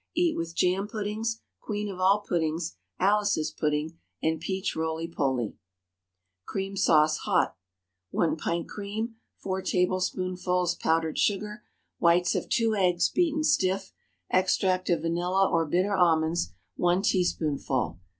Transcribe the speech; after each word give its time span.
Eat 0.15 0.35
with 0.35 0.55
jam 0.55 0.87
puddings, 0.87 1.41
queen 1.59 1.87
of 1.87 1.99
all 1.99 2.21
puddings, 2.27 2.75
Alice's 2.97 3.51
pudding, 3.51 3.99
and 4.19 4.39
peach 4.39 4.75
roley 4.75 5.07
poley. 5.07 5.57
CREAM 6.47 6.75
SAUCE 6.75 7.19
(hot.) 7.19 7.49
✠ 7.49 7.53
1 8.09 8.35
pint 8.35 8.67
cream. 8.67 9.17
4 9.43 9.61
tablespoonfuls 9.61 10.73
powdered 10.77 11.19
sugar. 11.19 11.63
Whites 11.99 12.33
of 12.33 12.49
two 12.49 12.73
eggs, 12.73 13.09
beaten 13.09 13.43
stiff. 13.43 13.93
Extract 14.31 14.89
of 14.89 15.03
vanilla 15.03 15.47
or 15.47 15.67
bitter 15.67 15.93
almonds, 15.93 16.51
one 16.75 17.03
teaspoonful. 17.03 17.99